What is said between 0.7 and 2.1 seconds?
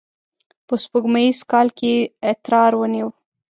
سپوږمیز کال کې یې